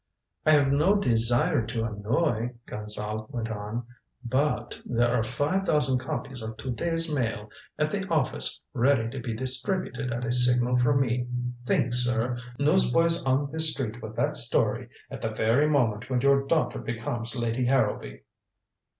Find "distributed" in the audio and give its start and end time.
9.35-10.11